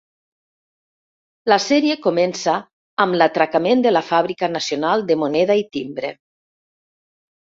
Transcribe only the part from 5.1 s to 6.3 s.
de Moneda i Timbre.